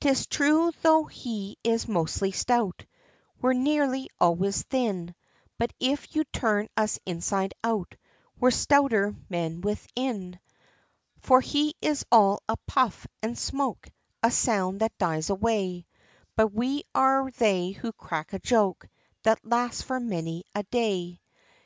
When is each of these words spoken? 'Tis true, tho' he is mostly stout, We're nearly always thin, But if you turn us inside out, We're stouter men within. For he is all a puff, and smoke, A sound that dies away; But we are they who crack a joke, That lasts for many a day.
'Tis 0.00 0.26
true, 0.26 0.70
tho' 0.82 1.04
he 1.04 1.56
is 1.64 1.88
mostly 1.88 2.30
stout, 2.30 2.84
We're 3.40 3.54
nearly 3.54 4.10
always 4.20 4.62
thin, 4.64 5.14
But 5.56 5.72
if 5.80 6.14
you 6.14 6.24
turn 6.24 6.68
us 6.76 6.98
inside 7.06 7.54
out, 7.64 7.94
We're 8.38 8.50
stouter 8.50 9.16
men 9.30 9.62
within. 9.62 10.38
For 11.22 11.40
he 11.40 11.76
is 11.80 12.04
all 12.12 12.42
a 12.46 12.58
puff, 12.66 13.06
and 13.22 13.38
smoke, 13.38 13.88
A 14.22 14.30
sound 14.30 14.80
that 14.80 14.98
dies 14.98 15.30
away; 15.30 15.86
But 16.36 16.48
we 16.52 16.82
are 16.94 17.30
they 17.30 17.70
who 17.70 17.92
crack 17.94 18.34
a 18.34 18.38
joke, 18.38 18.86
That 19.22 19.42
lasts 19.46 19.80
for 19.80 19.98
many 19.98 20.44
a 20.54 20.62
day. 20.64 21.22